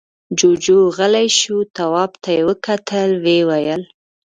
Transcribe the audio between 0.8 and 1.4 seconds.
غلی